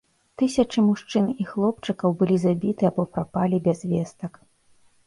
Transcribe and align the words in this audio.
Тысячы 0.41 0.81
мужчын 0.87 1.27
і 1.45 1.47
хлопчыкаў 1.51 2.17
былі 2.23 2.41
забіты 2.47 2.83
або 2.91 3.07
прапалі 3.15 3.65
без 3.71 3.87
вестак. 3.95 4.33